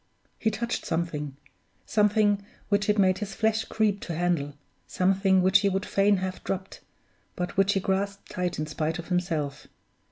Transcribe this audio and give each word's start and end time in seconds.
He 0.39 0.49
touched 0.49 0.83
something! 0.83 1.37
Something 1.85 2.43
which 2.69 2.89
it 2.89 2.97
made 2.97 3.19
his 3.19 3.35
flesh 3.35 3.65
creep 3.65 3.99
to 3.99 4.15
handle; 4.15 4.55
something 4.87 5.43
which 5.43 5.59
he 5.59 5.69
would 5.69 5.85
fain 5.85 6.17
have 6.17 6.43
dropped, 6.43 6.79
but 7.35 7.55
which 7.55 7.73
he 7.73 7.79
grasped 7.79 8.27
tight 8.31 8.57
in 8.57 8.65
spite 8.65 8.97
of 8.97 9.09
himself. 9.09 9.67